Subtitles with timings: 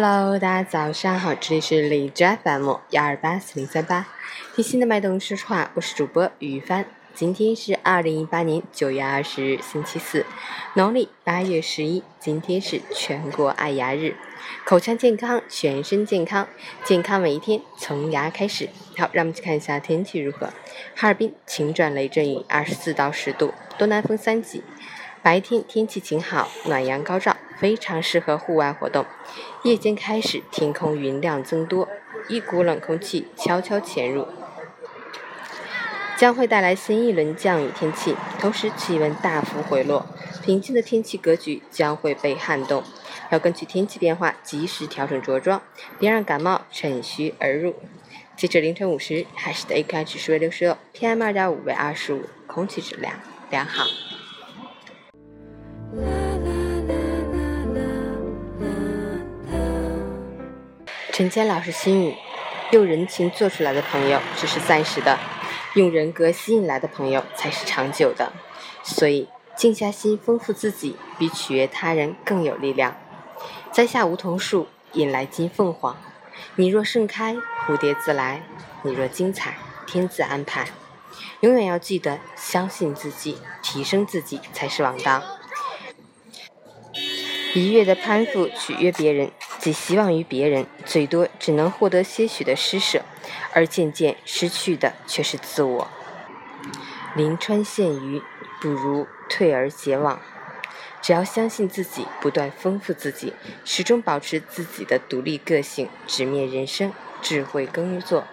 [0.00, 4.06] Hello，大家早上好，这里是李枝 FM 幺二八四零三八，
[4.54, 6.84] 贴心的脉动说说话，我是主播于帆。
[7.14, 10.24] 今天是二零一八年九月二十日，星期四，
[10.74, 14.14] 农历八月十一，今天是全国爱牙日，
[14.64, 16.46] 口腔健康，全身健康，
[16.84, 18.68] 健康每一天从牙开始。
[18.96, 20.52] 好，让我们去看一下天气如何。
[20.94, 24.62] 哈尔滨晴转雷阵雨，二十四到十度，东南风三级。
[25.22, 29.04] 白天天气晴好，暖阳高照，非常适合户外活动。
[29.64, 31.88] 夜间开始，天空云量增多，
[32.28, 34.28] 一股冷空气悄悄潜入，
[36.16, 40.06] 将会带来新一轮降雨天气，同时气温大幅回落，
[40.42, 42.84] 平静的天气格局将会被撼动。
[43.30, 45.60] 要根据天气变化及时调整着装，
[45.98, 47.74] 别让感冒趁虚而入。
[48.36, 53.14] 截至凌晨五时，海市的 AQI 指数为六十六，PM 二点五为二十五，空气质量
[53.50, 53.84] 良好。
[61.18, 62.14] 陈谦老师心语：
[62.70, 65.18] 用人情做出来的朋友只是暂时的，
[65.74, 68.32] 用人格吸引来的朋友才是长久的。
[68.84, 72.96] 所以，静下心丰富自己，比取悦他人更有力量。
[73.72, 75.96] 栽下梧桐树，引来金凤凰。
[76.54, 77.34] 你若盛开，
[77.66, 78.42] 蝴蝶自来；
[78.82, 79.56] 你若精彩，
[79.88, 80.68] 天自安排。
[81.40, 85.20] 永远要记得，相信自己，提升自己才是王道。
[87.54, 89.32] 一味的攀附取悦别人。
[89.58, 93.02] 寄希望于别人，最多只能获得些许的施舍，
[93.52, 95.88] 而渐渐失去的却是自我。
[97.16, 98.22] 临川羡鱼，
[98.60, 100.20] 不如退而结网。
[101.00, 103.32] 只要相信自己，不断丰富自己，
[103.64, 106.92] 始终保持自己的独立个性，直面人生，
[107.22, 108.24] 智慧耕作，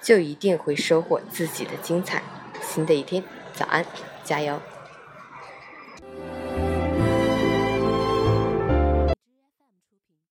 [0.00, 2.22] 就一定会收获自己的精彩。
[2.62, 3.84] 新的一天，早安，
[4.24, 4.60] 加油！